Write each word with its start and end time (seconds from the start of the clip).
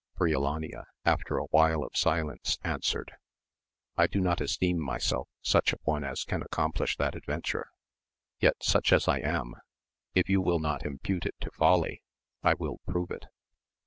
Briolania, 0.17 0.85
after 1.05 1.37
a 1.37 1.43
while 1.51 1.83
of 1.83 1.95
silence, 1.95 2.57
answered, 2.63 3.11
I 3.95 4.07
do 4.07 4.19
not 4.19 4.41
esteem 4.41 4.79
myself 4.79 5.29
such 5.43 5.73
a 5.73 5.77
one 5.83 6.03
as 6.03 6.23
can 6.23 6.41
accomplish 6.41 6.97
that 6.97 7.13
adventure, 7.13 7.67
yet 8.39 8.55
such 8.63 8.91
as 8.91 9.07
I 9.07 9.19
am, 9.19 9.53
if 10.15 10.27
you 10.27 10.41
will 10.41 10.57
not 10.57 10.87
impute 10.87 11.27
it 11.27 11.35
to 11.41 11.51
folly, 11.51 12.01
I 12.41 12.55
will 12.55 12.79
prove 12.87 13.11
it. 13.11 13.25